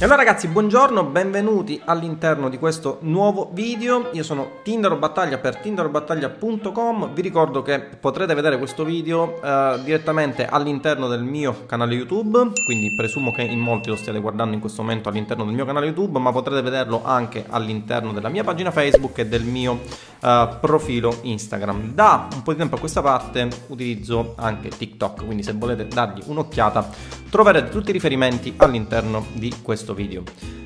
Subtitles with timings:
[0.00, 4.10] E allora ragazzi, buongiorno, benvenuti all'interno di questo nuovo video.
[4.12, 7.12] Io sono Tinder Battaglia per tinderbattaglia.com.
[7.12, 12.94] Vi ricordo che potrete vedere questo video eh, direttamente all'interno del mio canale YouTube, quindi
[12.94, 16.20] presumo che in molti lo stiate guardando in questo momento all'interno del mio canale YouTube,
[16.20, 19.80] ma potrete vederlo anche all'interno della mia pagina Facebook e del mio
[20.20, 21.94] eh, profilo Instagram.
[21.94, 26.22] Da un po' di tempo a questa parte utilizzo anche TikTok, quindi se volete dargli
[26.24, 30.22] un'occhiata troverete tutti i riferimenti all'interno di questo questo video.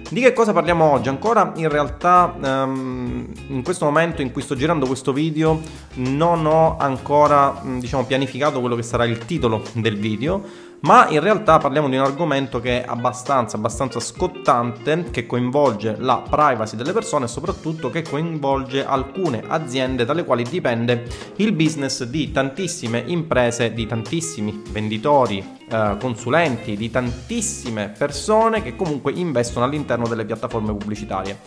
[0.09, 1.09] Di che cosa parliamo oggi?
[1.09, 5.61] Ancora in realtà um, in questo momento in cui sto girando questo video
[5.95, 11.59] non ho ancora diciamo, pianificato quello che sarà il titolo del video ma in realtà
[11.59, 17.27] parliamo di un argomento che è abbastanza, abbastanza scottante, che coinvolge la privacy delle persone
[17.27, 21.07] e soprattutto che coinvolge alcune aziende dalle quali dipende
[21.37, 29.13] il business di tantissime imprese, di tantissimi venditori, eh, consulenti, di tantissime persone che comunque
[29.13, 31.39] investono all'interno delle piattaforme pubblicitarie.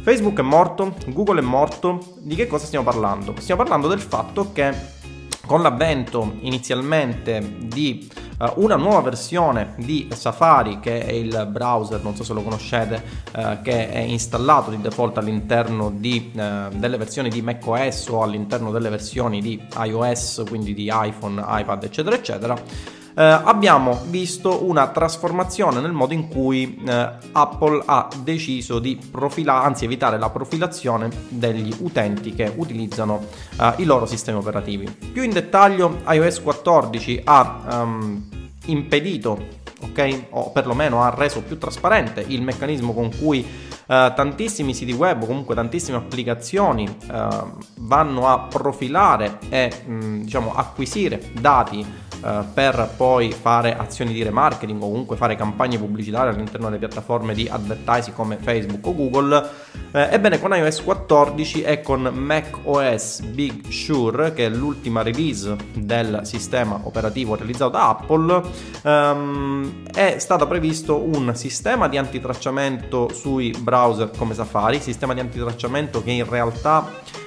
[0.00, 3.34] Facebook è morto, Google è morto, di che cosa stiamo parlando?
[3.38, 4.96] Stiamo parlando del fatto che
[5.44, 8.08] con l'avvento inizialmente di
[8.56, 13.02] una nuova versione di Safari che è il browser, non so se lo conoscete,
[13.36, 18.70] uh, che è installato di default all'interno di, uh, delle versioni di macOS o all'interno
[18.70, 25.80] delle versioni di iOS, quindi di iPhone, iPad eccetera eccetera eh, abbiamo visto una trasformazione
[25.80, 31.74] nel modo in cui eh, Apple ha deciso di profilare, anzi evitare la profilazione degli
[31.80, 33.24] utenti che utilizzano
[33.60, 34.88] eh, i loro sistemi operativi.
[35.12, 38.24] Più in dettaglio, iOS 14 ha um,
[38.66, 40.24] impedito ok?
[40.30, 45.26] O perlomeno ha reso più trasparente il meccanismo con cui uh, tantissimi siti web o
[45.26, 52.90] comunque tantissime applicazioni uh, vanno a profilare e mh, mm, diciamo acquisire dati eh, per
[52.96, 58.14] poi fare azioni di remarketing o comunque fare campagne pubblicitarie all'interno delle piattaforme di advertising
[58.14, 59.50] come Facebook o Google.
[59.92, 66.20] Eh, ebbene, con iOS 14 e con macOS Big Sur, che è l'ultima release del
[66.24, 68.42] sistema operativo realizzato da Apple,
[68.82, 76.02] ehm, è stato previsto un sistema di antitracciamento sui browser come Safari, sistema di antitracciamento
[76.02, 76.86] che in realtà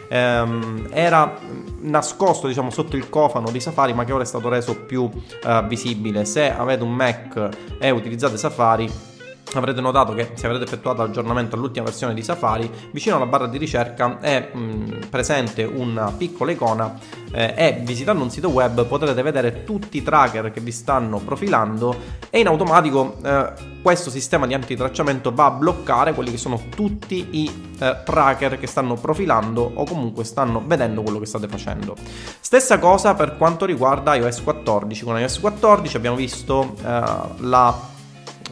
[0.10, 1.38] ehm, era
[1.82, 5.10] nascosto diciamo sotto il cofano di Safari ma che ora è stato reso più
[5.44, 6.26] eh, visibile.
[6.26, 7.50] Se avete un Mac
[7.80, 9.11] e utilizzate Safari
[9.58, 13.58] avrete notato che se avrete effettuato l'aggiornamento all'ultima versione di Safari, vicino alla barra di
[13.58, 16.98] ricerca è mh, presente una piccola icona
[17.32, 21.96] eh, e visitando un sito web potrete vedere tutti i tracker che vi stanno profilando
[22.30, 27.28] e in automatico eh, questo sistema di antitracciamento va a bloccare quelli che sono tutti
[27.32, 31.96] i eh, tracker che stanno profilando o comunque stanno vedendo quello che state facendo.
[32.40, 35.04] Stessa cosa per quanto riguarda iOS 14.
[35.04, 37.04] Con iOS 14 abbiamo visto eh,
[37.38, 37.90] la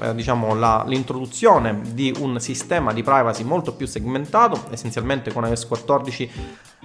[0.02, 5.66] eh, diciamo, la, l'introduzione di un sistema di privacy molto più segmentato, essenzialmente con iOS
[5.68, 6.32] 14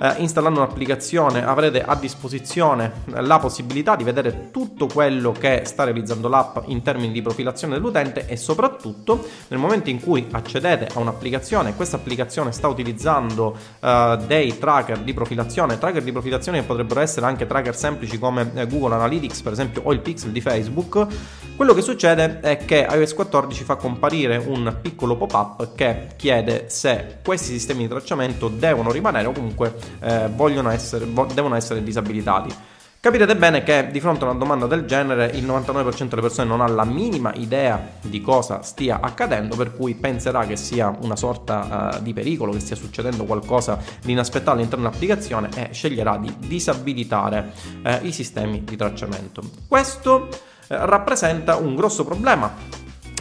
[0.01, 6.29] eh, installando un'applicazione avrete a disposizione la possibilità di vedere tutto quello che sta realizzando
[6.29, 11.77] l'app in termini di profilazione dell'utente e soprattutto nel momento in cui accedete a un'applicazione
[11.77, 17.27] questa applicazione sta utilizzando eh, dei tracker di profilazione, tracker di profilazione che potrebbero essere
[17.27, 21.07] anche tracker semplici come eh, Google Analytics per esempio o il pixel di Facebook,
[21.57, 27.19] quello che succede è che iOS 14 fa comparire un piccolo pop-up che chiede se
[27.25, 30.31] questi sistemi di tracciamento devono rimanere o comunque eh,
[30.73, 32.73] essere, devono essere disabilitati.
[33.05, 36.63] Capirete bene che di fronte a una domanda del genere il 99% delle persone non
[36.63, 41.99] ha la minima idea di cosa stia accadendo, per cui penserà che sia una sorta
[41.99, 47.53] uh, di pericolo, che stia succedendo qualcosa di inaspettato all'interno dell'applicazione e sceglierà di disabilitare
[47.85, 49.43] uh, i sistemi di tracciamento.
[49.69, 50.29] Questo
[50.69, 52.53] rappresenta un grosso problema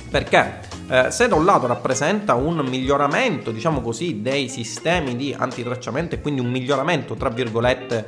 [0.10, 0.60] perché
[0.90, 6.22] eh, se da un lato rappresenta un miglioramento, diciamo così, dei sistemi di antitracciamento e
[6.22, 8.06] quindi un miglioramento, tra virgolette,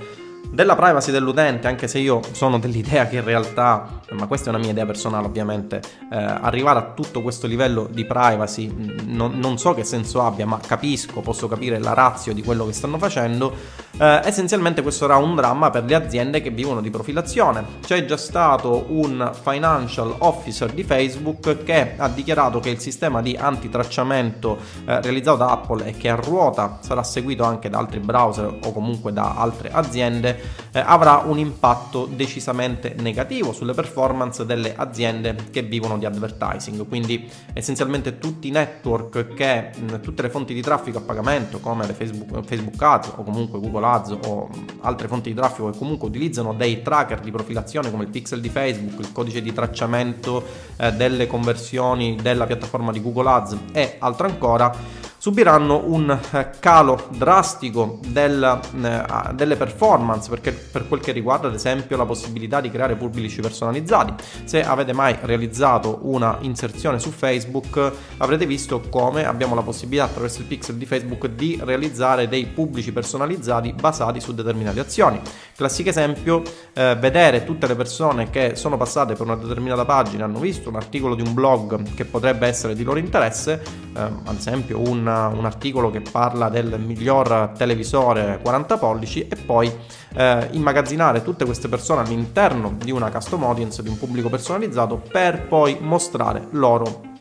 [0.56, 4.60] della privacy dell'utente, anche se io sono dell'idea che in realtà, ma questa è una
[4.60, 8.74] mia idea personale ovviamente, eh, arrivare a tutto questo livello di privacy
[9.06, 12.72] non, non, so che senso abbia, ma capisco, posso capire la razio di quello che
[12.72, 13.54] stanno facendo,
[13.98, 17.64] eh, essenzialmente questo sarà un dramma per le aziende che vivono di profilazione.
[17.82, 23.36] C'è già stato un financial officer di Facebook che ha dichiarato che il sistema di
[23.38, 28.58] antitracciamento eh, realizzato da Apple e che a ruota sarà seguito anche da altri browser
[28.64, 35.36] o comunque da altre aziende eh, avrà un impatto decisamente negativo sulle performance delle aziende
[35.52, 36.88] che vivono di advertising.
[36.88, 41.86] Quindi essenzialmente tutti i network che mh, tutte le fonti di traffico a pagamento come
[41.86, 44.50] Facebook, Facebook Ads o comunque Google Ads o
[44.82, 48.50] altre fonti di traffico che comunque utilizzano dei tracker di profilazione come il pixel di
[48.50, 50.44] Facebook, il codice di tracciamento
[50.78, 57.08] eh, delle conversioni della piattaforma di Google Ads e altro ancora subiranno un eh, calo
[57.12, 62.70] drastico del, eh, delle performance perché per quel che riguarda ad esempio la possibilità di
[62.70, 64.14] creare pubblici personalizzati.
[64.44, 70.42] Se avete mai realizzato una inserzione su Facebook avrete visto come abbiamo la possibilità attraverso
[70.42, 75.20] il pixel di Facebook di realizzare dei pubblici personalizzati basati su determinate azioni.
[75.56, 76.42] Classico esempio,
[76.74, 80.76] eh, vedere tutte le persone che sono passate per una determinata pagina, hanno visto un
[80.76, 83.62] articolo di un blog che potrebbe essere di loro interesse,
[83.96, 89.72] eh, ad esempio un un articolo che parla del miglior televisore 40 pollici e poi
[90.16, 95.48] eh, immagazzinare tutte queste persone all'interno di una custom audience, di un pubblico personalizzato, per
[95.48, 97.14] poi mostrare loro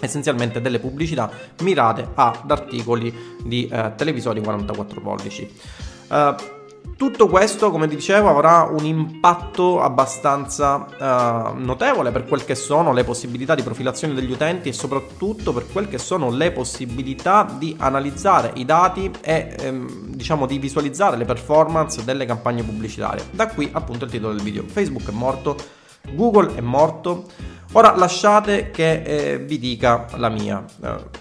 [0.00, 1.30] essenzialmente delle pubblicità
[1.62, 5.50] mirate ad articoli di eh, televisori 44 pollici.
[6.08, 6.56] Uh,
[6.96, 13.04] tutto questo, come dicevo, avrà un impatto abbastanza uh, notevole per quel che sono le
[13.04, 18.52] possibilità di profilazione degli utenti e soprattutto per quel che sono le possibilità di analizzare
[18.56, 23.26] i dati e ehm, diciamo di visualizzare le performance delle campagne pubblicitarie.
[23.30, 24.64] Da qui appunto il titolo del video.
[24.66, 25.56] Facebook è morto,
[26.10, 27.26] Google è morto.
[27.72, 30.64] Ora lasciate che eh, vi dica la mia.
[30.80, 31.17] Uh,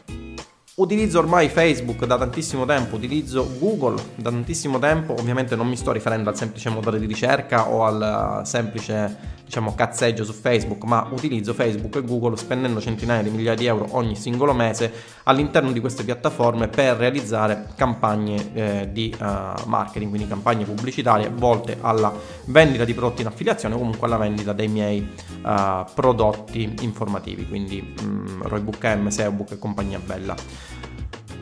[0.79, 5.91] Utilizzo ormai Facebook da tantissimo tempo, utilizzo Google da tantissimo tempo, ovviamente non mi sto
[5.91, 11.53] riferendo al semplice motore di ricerca o al semplice diciamo cazzeggio su Facebook, ma utilizzo
[11.53, 14.91] Facebook e Google spendendo centinaia di migliaia di euro ogni singolo mese
[15.23, 21.77] all'interno di queste piattaforme per realizzare campagne eh, di uh, marketing, quindi campagne pubblicitarie volte
[21.79, 22.13] alla
[22.45, 25.07] vendita di prodotti in affiliazione o comunque alla vendita dei miei
[25.43, 30.35] uh, prodotti informativi, quindi um, Roybook M, SEObook e compagnia bella.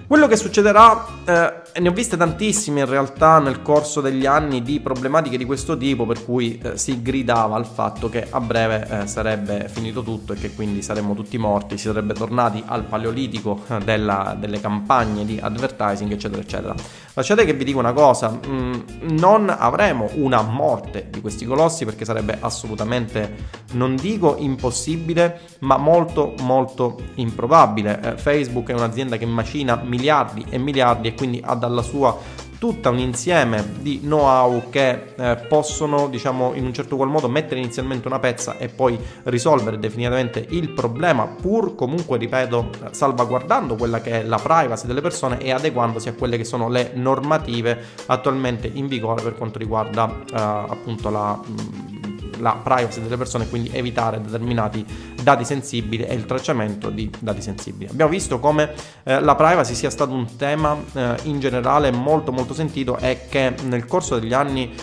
[0.07, 4.79] Quello che succederà, eh, ne ho viste tantissime in realtà nel corso degli anni di
[4.79, 9.07] problematiche di questo tipo, per cui eh, si gridava al fatto che a breve eh,
[9.07, 13.79] sarebbe finito tutto e che quindi saremmo tutti morti, si sarebbe tornati al paleolitico eh,
[13.79, 16.75] della, delle campagne di advertising, eccetera, eccetera.
[17.13, 18.73] Lasciate che vi dico una cosa, mh, mm,
[19.17, 26.35] non avremo una morte di questi colossi perché sarebbe assolutamente, non dico impossibile, ma molto,
[26.41, 27.99] molto improbabile.
[28.01, 32.89] Eh, Facebook è un'azienda che macina miliardi e miliardi e quindi ha dalla sua tutta
[32.89, 38.07] un insieme di know-how che eh, possono, diciamo, in un certo qual modo mettere inizialmente
[38.07, 44.23] una pezza e poi risolvere definitivamente il problema, pur comunque, ripeto, salvaguardando quella che è
[44.23, 49.21] la privacy delle persone e adeguandosi a quelle che sono le normative attualmente in vigore
[49.21, 52.04] per quanto riguarda eh, appunto la mh,
[52.39, 54.85] la privacy delle persone, quindi evitare determinati
[55.21, 57.89] dati sensibili e il tracciamento di dati sensibili.
[57.89, 58.73] Abbiamo visto come
[59.03, 63.53] eh, la privacy sia stato un tema eh, in generale molto molto sentito e che
[63.63, 64.73] nel corso degli anni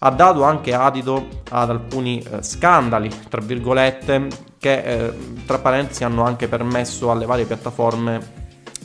[0.00, 4.28] ha dato anche adito ad alcuni eh, scandali, tra virgolette,
[4.58, 5.12] che eh,
[5.46, 8.37] tra parentesi hanno anche permesso alle varie piattaforme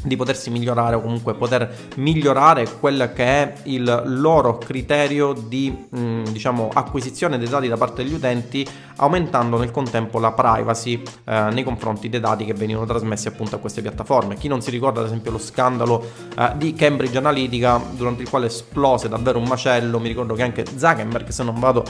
[0.04, 6.26] di potersi migliorare o comunque poter migliorare quello che è il loro criterio di mm,
[6.26, 8.68] diciamo acquisizione dei dati da parte degli utenti
[8.98, 13.60] aumentando nel contempo la privacy eh, nei confronti dei dati che venivano trasmessi appunto a
[13.60, 14.36] queste piattaforme.
[14.36, 16.06] Chi non si ricorda ad esempio lo scandalo
[16.38, 20.00] eh, di Cambridge Analytica durante il quale esplose davvero un macello.
[20.00, 21.84] Mi ricordo che anche Zuckerberg se non vado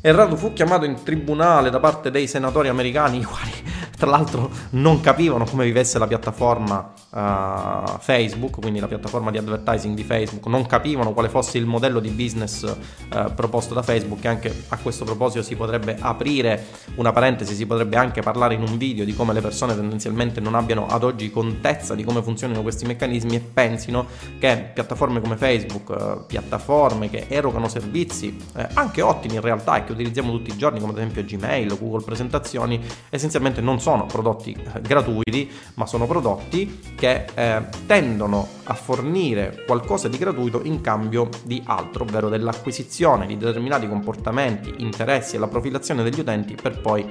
[0.00, 3.52] errato fu chiamato in tribunale da parte dei senatori americani i quali
[3.96, 9.94] tra l'altro non capivano come vivesse la piattaforma uh, Facebook, quindi la piattaforma di advertising
[9.94, 14.28] di Facebook, non capivano quale fosse il modello di business uh, proposto da Facebook e
[14.28, 16.66] anche a questo proposito si potrebbe aprire
[16.96, 20.54] una parentesi, si potrebbe anche parlare in un video di come le persone tendenzialmente non
[20.54, 24.06] abbiano ad oggi contezza di come funzionano questi meccanismi e pensino
[24.38, 29.84] che piattaforme come Facebook, uh, piattaforme che erogano servizi eh, anche ottimi in realtà e
[29.84, 32.80] che utilizziamo tutti i giorni come ad esempio Gmail, Google Presentazioni,
[33.10, 40.16] essenzialmente non sono prodotti gratuiti, ma sono prodotti che eh, tendono a fornire qualcosa di
[40.16, 46.20] gratuito in cambio di altro, ovvero dell'acquisizione di determinati comportamenti, interessi e la profilazione degli
[46.20, 47.04] utenti per poi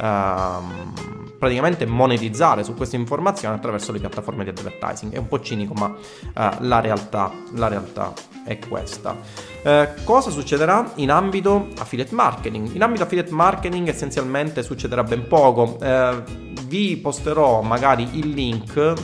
[0.00, 0.92] ehm,
[1.38, 5.12] praticamente monetizzare su queste informazioni attraverso le piattaforme di advertising.
[5.12, 8.12] È un po' cinico, ma eh, la, realtà, la realtà
[8.44, 9.16] è questa.
[9.62, 12.74] Eh, cosa succederà in ambito affiliate marketing?
[12.74, 15.78] In ambito affiliate marketing essenzialmente succederà ben poco.
[15.80, 18.94] Eh, vi posterò magari il link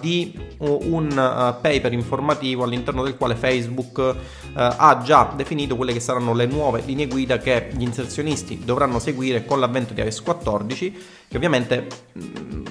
[0.00, 4.14] di un uh, paper informativo all'interno del quale Facebook uh,
[4.54, 9.44] ha già definito quelle che saranno le nuove linee guida che gli inserzionisti dovranno seguire
[9.44, 11.86] con l'avvento di iOS 14, che ovviamente
[12.18, 12.64] mm,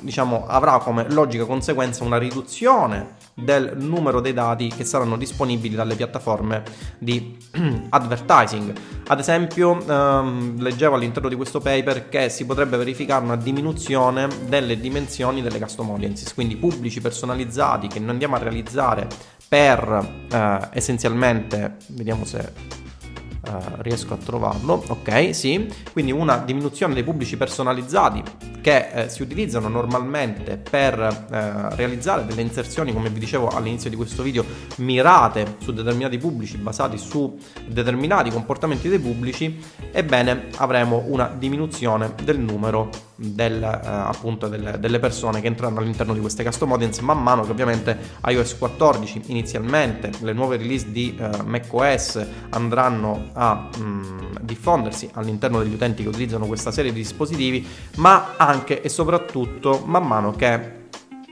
[0.00, 5.94] diciamo, avrà come logica conseguenza una riduzione del numero dei dati che saranno disponibili dalle
[5.94, 6.62] piattaforme
[6.98, 7.36] di
[7.88, 8.72] advertising.
[9.06, 14.78] Ad esempio, ehm, leggevo all'interno di questo paper che si potrebbe verificare una diminuzione delle
[14.78, 19.08] dimensioni delle custom audiences, quindi pubblici personalizzati che noi andiamo a realizzare
[19.48, 22.80] per eh, essenzialmente, vediamo se
[23.44, 28.22] Uh, riesco a trovarlo, ok, sì, quindi una diminuzione dei pubblici personalizzati
[28.62, 33.96] che eh, si utilizzano normalmente per eh, realizzare delle inserzioni, come vi dicevo all'inizio di
[33.96, 34.44] questo video,
[34.76, 42.38] mirate su determinati pubblici, basati su determinati comportamenti dei pubblici, ebbene avremo una diminuzione del
[42.38, 42.88] numero
[43.22, 47.42] del, eh, appunto delle, delle, persone che entreranno all'interno di queste custom audience man mano
[47.42, 54.20] che ovviamente iOS 14 inizialmente le nuove release di eh, macOS andranno a mh, mm,
[54.40, 60.06] diffondersi all'interno degli utenti che utilizzano questa serie di dispositivi ma anche e soprattutto man
[60.06, 60.80] mano che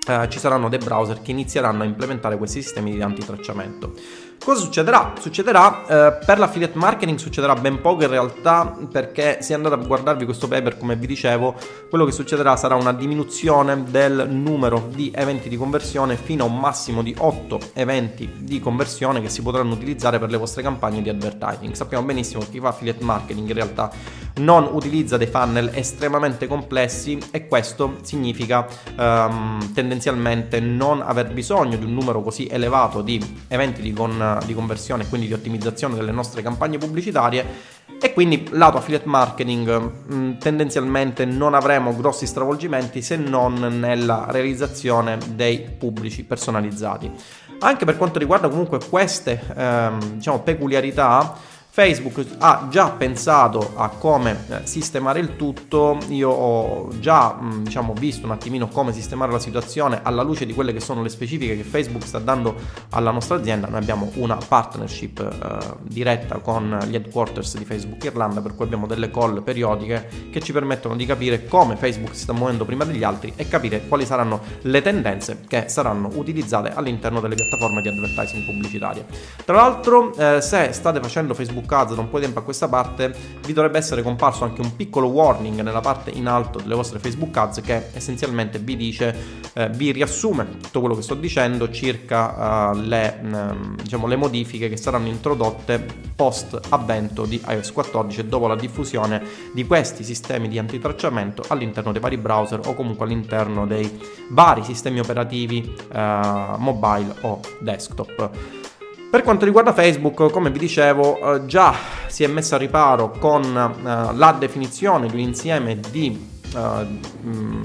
[0.06, 3.92] eh, ci saranno dei browser che inizieranno a implementare questi sistemi di antitracciamento.
[4.42, 5.12] Cosa succederà?
[5.20, 10.24] Succederà eh, per l'affiliate marketing succederà ben poco in realtà perché se andate a guardarvi
[10.24, 11.54] questo paper come vi dicevo
[11.90, 16.58] quello che succederà sarà una diminuzione del numero di eventi di conversione fino a un
[16.58, 21.10] massimo di 8 eventi di conversione che si potranno utilizzare per le vostre campagne di
[21.10, 21.74] advertising.
[21.74, 23.90] Sappiamo benissimo che chi fa affiliate marketing in realtà
[24.36, 28.66] non utilizza dei funnel estremamente complessi e questo significa
[28.96, 33.92] um, tendenzialmente non aver bisogno di un numero così elevato di eventi di,
[34.44, 39.90] di conversione e quindi di ottimizzazione delle nostre campagne pubblicitarie e quindi lato affiliate marketing
[40.06, 47.10] mh, tendenzialmente non avremo grossi stravolgimenti se non nella realizzazione dei pubblici personalizzati.
[47.62, 51.36] Anche per quanto riguarda comunque queste ehm, diciamo, peculiarità,
[51.80, 57.94] Facebook ha già pensato a come eh, sistemare il tutto, io ho già mm, diciamo,
[57.94, 61.56] visto un attimino come sistemare la situazione alla luce di quelle che sono le specifiche
[61.56, 62.54] che Facebook sta dando
[62.90, 68.42] alla nostra azienda, noi abbiamo una partnership eh, diretta con gli headquarters di Facebook Irlanda
[68.42, 72.34] per cui abbiamo delle call periodiche che ci permettono di capire come Facebook si sta
[72.34, 77.36] muovendo prima degli altri e capire quali saranno le tendenze che saranno utilizzate all'interno delle
[77.36, 79.06] piattaforme di advertising pubblicitarie.
[79.46, 82.68] Tra l'altro eh, se state facendo Facebook Ads da un po' di tempo a questa
[82.68, 86.98] parte vi dovrebbe essere comparso anche un piccolo warning nella parte in alto delle vostre
[86.98, 89.16] Facebook Ads che essenzialmente vi dice,
[89.54, 94.68] eh, vi riassume tutto quello che sto dicendo circa uh, le, um, diciamo, le modifiche
[94.68, 95.84] che saranno introdotte
[96.14, 99.22] post avvento di iOS 14 dopo la diffusione
[99.54, 104.00] di questi sistemi di antitracciamento all'interno dei vari browser o comunque all'interno dei
[104.30, 108.68] vari sistemi operativi uh, mobile o desktop.
[109.10, 111.74] Per quanto riguarda Facebook, come vi dicevo, eh, già
[112.06, 116.84] si è messa a riparo con eh, la definizione di un insieme di Uh,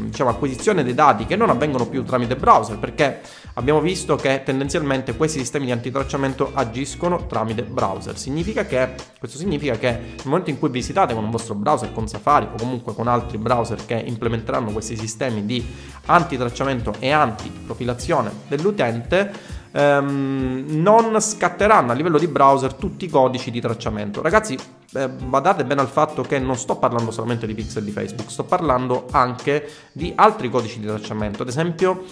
[0.03, 3.21] diciamo, acquisizione dei dati che non avvengono più tramite browser perché
[3.55, 8.15] abbiamo visto che tendenzialmente questi sistemi di antitracciamento agiscono tramite browser.
[8.15, 12.07] Significa che, questo significa che nel momento in cui visitate con un vostro browser con
[12.07, 15.65] Safari o comunque con altri browser che implementeranno questi sistemi di
[16.05, 23.59] antitracciamento e antiprofilazione dell'utente ehm, non scatteranno a livello di browser tutti i codici di
[23.59, 24.21] tracciamento.
[24.21, 24.57] Ragazzi,
[24.93, 28.45] eh, badate bene al fatto che non sto parlando solamente di pixel di Facebook, sto
[28.45, 32.03] parlando anche di altri codici di tracciamento, ad esempio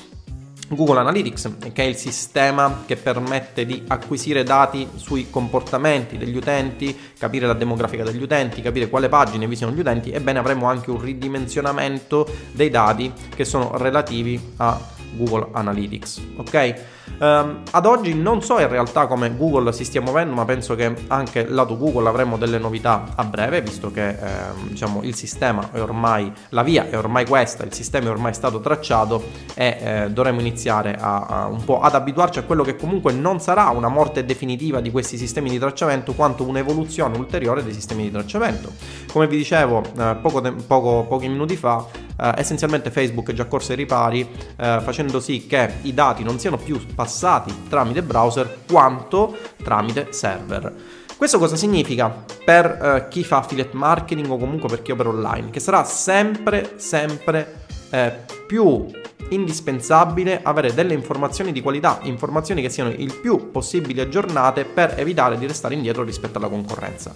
[0.69, 6.97] Google Analytics, che è il sistema che permette di acquisire dati sui comportamenti degli utenti,
[7.17, 11.01] capire la demografica degli utenti, capire quale pagine visitano gli utenti, ebbene avremo anche un
[11.01, 14.79] ridimensionamento dei dati che sono relativi a
[15.15, 16.73] Google Analytics, ok?
[17.19, 20.93] Um, ad oggi non so in realtà come Google si stia muovendo, ma penso che
[21.07, 25.81] anche lato Google avremo delle novità a breve, visto che ehm, diciamo, il sistema è
[25.81, 30.39] ormai, la via è ormai questa, il sistema è ormai stato tracciato e eh, dovremo
[30.39, 34.25] iniziare a, a un po' ad abituarci a quello che comunque non sarà una morte
[34.25, 38.71] definitiva di questi sistemi di tracciamento, quanto un'evoluzione ulteriore dei sistemi di tracciamento.
[39.11, 41.85] Come vi dicevo eh, poco poco, pochi minuti fa,
[42.17, 46.39] eh, essenzialmente Facebook è già corso ai ripari, eh, facendo sì che i dati non
[46.39, 50.73] siano più passati tramite browser quanto tramite server.
[51.15, 55.51] Questo cosa significa per eh, chi fa affiliate marketing o comunque per chi opera online?
[55.51, 58.11] Che sarà sempre, sempre eh,
[58.45, 58.87] più
[59.29, 65.37] indispensabile avere delle informazioni di qualità, informazioni che siano il più possibile aggiornate per evitare
[65.37, 67.13] di restare indietro rispetto alla concorrenza.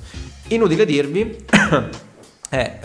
[0.48, 1.46] Inutile dirvi
[2.50, 2.80] e eh,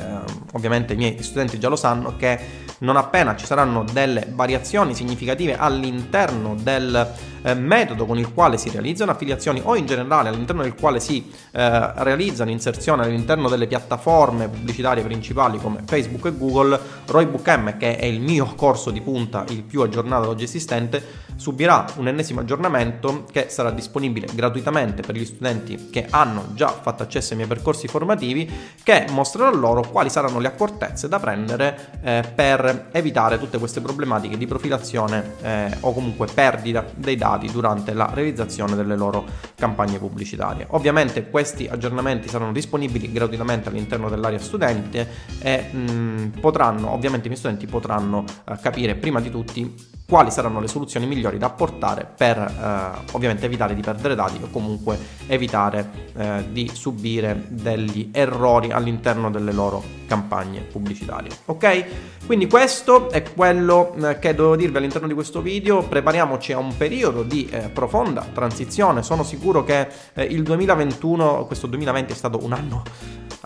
[0.52, 5.57] ovviamente i miei studenti già lo sanno che non appena ci saranno delle variazioni significative
[5.57, 7.11] all'interno del
[7.42, 11.31] eh, metodo con il quale si realizzano affiliazioni o in generale all'interno del quale si
[11.52, 17.97] eh, realizzano inserzioni all'interno delle piattaforme pubblicitarie principali come Facebook e Google, Roybook M, che
[17.97, 22.40] è il mio corso di punta, il più aggiornato ad oggi esistente, subirà un ennesimo
[22.40, 27.49] aggiornamento che sarà disponibile gratuitamente per gli studenti che hanno già fatto accesso ai miei
[27.49, 28.49] percorsi formativi,
[28.83, 34.37] che mostrerà loro quali saranno le accortezze da prendere eh, per evitare tutte queste problematiche
[34.37, 40.66] di profilazione eh, o comunque perdita dei dati durante la realizzazione delle loro campagne pubblicitarie.
[40.71, 45.09] Ovviamente questi aggiornamenti saranno disponibili gratuitamente all'interno dell'area studente
[45.40, 50.61] e mh, potranno, ovviamente i miei studenti potranno eh, capire prima di tutti quali saranno
[50.61, 56.11] le soluzioni migliori da apportare per eh, ovviamente evitare di perdere dati o comunque evitare
[56.14, 61.31] eh, di subire degli errori all'interno delle loro campagne pubblicitarie.
[61.47, 61.85] Ok?
[62.26, 65.83] Quindi questo è quello eh, che dovevo dirvi all'interno di questo video.
[65.83, 69.02] Prepariamoci a un periodo di eh, profonda transizione.
[69.02, 72.83] Sono sicuro che eh, il 2021, questo 2020 è stato un anno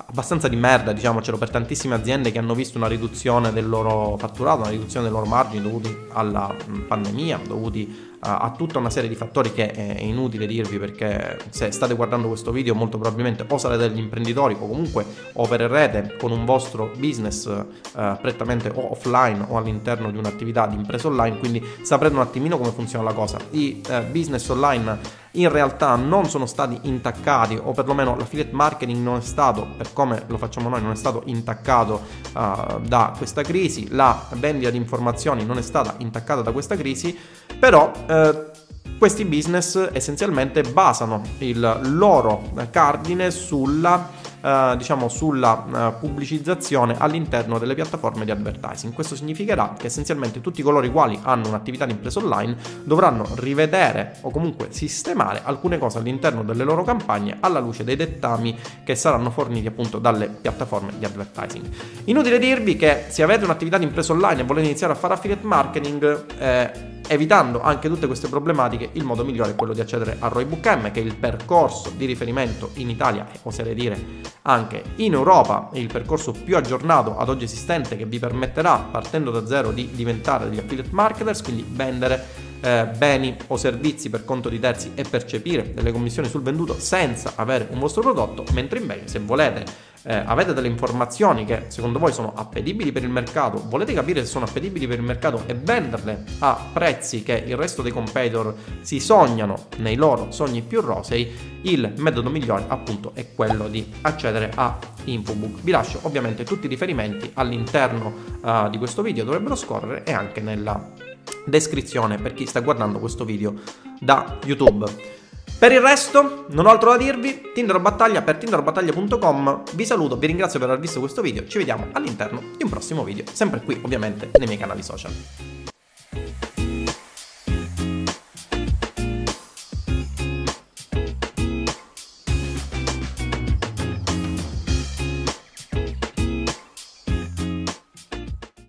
[0.04, 4.60] abbastanza di merda, diciamocelo, per tantissime aziende che hanno visto una riduzione del loro fatturato,
[4.60, 6.54] una riduzione dei loro margini dovuti alla
[6.86, 11.94] pandemia, dovuti a tutta una serie di fattori che è inutile dirvi perché se state
[11.94, 16.90] guardando questo video molto probabilmente o sarete degli imprenditori o comunque opererete con un vostro
[16.96, 22.20] business eh, prettamente o offline o all'interno di un'attività di impresa online, quindi saprete un
[22.20, 23.38] attimino come funziona la cosa.
[23.50, 29.18] I eh, business online in realtà non sono stati intaccati o perlomeno l'affiliate marketing non
[29.18, 32.02] è stato, per come lo facciamo noi, non è stato intaccato
[32.34, 37.16] uh, da questa crisi, la vendita di informazioni non è stata intaccata da questa crisi,
[37.58, 38.64] però uh,
[38.98, 47.74] questi business essenzialmente basano il loro cardine sulla eh, diciamo sulla uh, pubblicizzazione all'interno delle
[47.74, 48.92] piattaforme di advertising.
[48.92, 54.18] Questo significherà che essenzialmente tutti coloro i quali hanno un'attività di impresa online dovranno rivedere
[54.22, 59.30] o comunque sistemare alcune cose all'interno delle loro campagne alla luce dei dettami che saranno
[59.30, 61.66] forniti appunto dalle piattaforme di advertising.
[62.04, 65.46] Inutile dirvi che se avete un'attività di impresa online e volete iniziare a fare affiliate
[65.46, 70.28] marketing, eh, evitando anche tutte queste problematiche, il modo migliore è quello di accedere a
[70.28, 75.12] Roybook M, che è il percorso di riferimento in Italia e oserei dire anche in
[75.12, 79.90] Europa, il percorso più aggiornato ad oggi esistente che vi permetterà, partendo da zero, di
[79.92, 85.04] diventare degli affiliate marketers, quindi vendere eh, beni o servizi per conto di terzi e
[85.08, 89.64] percepire delle commissioni sul venduto senza avere un vostro prodotto, mentre invece se volete
[90.02, 94.26] eh, avete delle informazioni che secondo voi sono appetibili per il mercato, volete capire se
[94.26, 98.98] sono appetibili per il mercato e venderle a prezzi che il resto dei competitor si
[98.98, 104.76] sognano nei loro sogni più rosei, il metodo migliore appunto è quello di accedere a
[105.04, 105.60] Infobook.
[105.62, 110.40] Vi lascio ovviamente tutti i riferimenti all'interno uh, di questo video, dovrebbero scorrere e anche
[110.40, 111.05] nella
[111.46, 113.54] descrizione per chi sta guardando questo video
[113.98, 115.14] da YouTube.
[115.58, 120.26] Per il resto, non ho altro da dirvi, Tinder Battaglia per tinderbattaglia.com, vi saluto, vi
[120.26, 123.80] ringrazio per aver visto questo video, ci vediamo all'interno di un prossimo video, sempre qui
[123.82, 125.55] ovviamente nei miei canali social.